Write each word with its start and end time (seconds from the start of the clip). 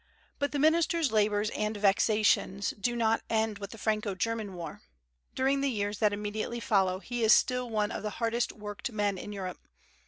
But 0.39 0.51
the 0.51 0.57
minister's 0.57 1.11
labors 1.11 1.51
and 1.51 1.77
vexations 1.77 2.71
do 2.71 2.95
not 2.95 3.21
end 3.29 3.59
with 3.59 3.69
the 3.69 3.77
Franco 3.77 4.15
German 4.15 4.55
war 4.55 4.81
During 5.35 5.61
the 5.61 5.69
years 5.69 5.99
that 5.99 6.11
immediately 6.11 6.59
follow, 6.59 6.97
he 6.97 7.23
is 7.23 7.33
still 7.33 7.69
one 7.69 7.91
of 7.91 8.01
the 8.01 8.09
hardest 8.17 8.51
worked 8.51 8.91
men 8.91 9.19
in 9.19 9.31
Europe. 9.31 9.59